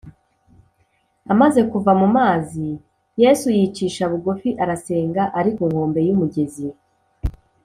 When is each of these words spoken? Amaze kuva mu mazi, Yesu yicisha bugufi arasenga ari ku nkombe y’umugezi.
Amaze 1.33 1.61
kuva 1.71 1.91
mu 2.01 2.07
mazi, 2.17 2.67
Yesu 3.21 3.47
yicisha 3.57 4.03
bugufi 4.11 4.49
arasenga 4.63 5.23
ari 5.39 5.51
ku 5.55 5.63
nkombe 5.71 5.99
y’umugezi. 6.07 6.67